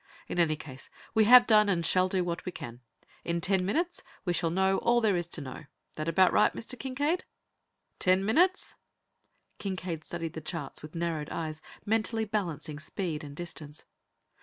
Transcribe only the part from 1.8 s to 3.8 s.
shall do what we can. In ten